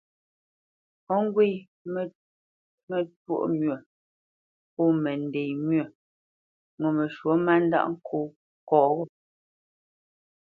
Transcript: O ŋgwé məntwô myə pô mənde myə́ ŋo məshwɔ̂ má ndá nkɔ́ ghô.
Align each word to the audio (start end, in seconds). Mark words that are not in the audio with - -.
O 1.13 1.15
ŋgwé 1.25 1.47
məntwô 2.91 3.35
myə 3.59 3.75
pô 4.73 4.83
mənde 5.03 5.41
myə́ 5.67 5.85
ŋo 6.79 6.87
məshwɔ̂ 6.97 7.35
má 7.45 7.53
ndá 7.65 7.79
nkɔ́ 7.91 8.23
ghô. 8.67 9.03